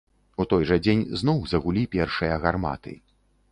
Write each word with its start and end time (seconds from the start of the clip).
У 0.43 0.45
той 0.53 0.63
жа 0.69 0.77
дзень 0.85 1.03
зноў 1.21 1.43
загулі 1.53 1.83
першыя 1.95 2.41
гарматы. 2.47 2.99